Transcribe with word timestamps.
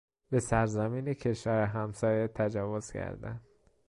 به 0.29 0.39
سرزمین 0.39 1.13
کشور 1.13 1.63
همسایه 1.65 2.27
تجاوز 2.27 2.91
کردن 2.91 3.41